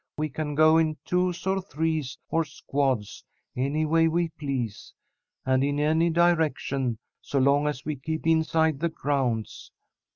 [0.17, 3.23] We can go in twos or threes or squads,
[3.55, 4.95] any way we please,
[5.45, 9.71] and in any direction, so long as we keep inside the grounds.